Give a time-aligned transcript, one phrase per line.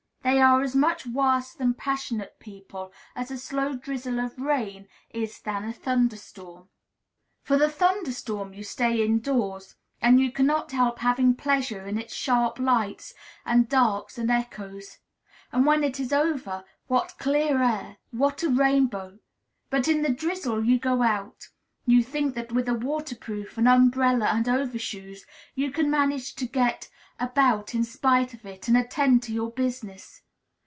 [0.23, 5.39] They are as much worse than passionate people as a slow drizzle of rain is
[5.41, 6.69] than a thunder storm.
[7.41, 11.97] For the thunder storm, you stay in doors, and you cannot help having pleasure in
[11.97, 13.15] its sharp lights
[13.47, 14.99] and darks and echoes;
[15.51, 19.17] and when it is over, what clear air, what a rainbow!
[19.71, 21.47] But in the drizzle, you go out;
[21.87, 25.25] you think that with a waterproof, an umbrella, and overshoes,
[25.55, 26.89] you can manage to get
[27.19, 30.23] about in spite of it, and attend to your business.